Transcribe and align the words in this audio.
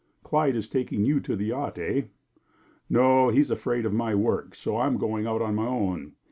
"Clyde 0.23 0.55
is 0.55 0.67
taking 0.67 1.05
you 1.05 1.19
to 1.19 1.35
the 1.35 1.45
yacht, 1.45 1.77
eh?" 1.77 2.05
"No! 2.89 3.29
He's 3.29 3.51
afraid 3.51 3.85
of 3.85 3.93
my 3.93 4.15
work, 4.15 4.55
so 4.55 4.77
I'm 4.77 4.97
going 4.97 5.27
out 5.27 5.43
on 5.43 5.53
my 5.53 5.67
own. 5.67 6.13